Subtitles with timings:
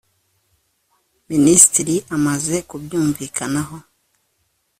[1.29, 3.77] minisitiri amaze kubyumvikanaho